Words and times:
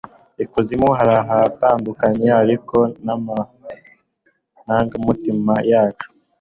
Ikuzimu 0.43 0.89
haratandukanye 0.97 2.29
ariko 2.41 2.77
n'amarangamutima 3.05 5.53
yacu 5.71 6.07